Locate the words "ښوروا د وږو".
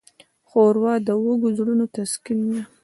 0.49-1.49